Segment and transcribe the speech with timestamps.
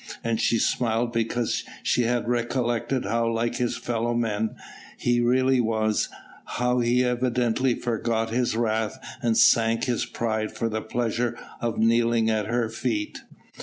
[0.23, 4.55] And she smiled because she had recollected how like his fellowmen
[4.97, 6.09] he really was,
[6.43, 12.31] how he evidently forgot his wrath and sank his pride for the pleasure of kneeling
[12.31, 13.21] at her feet.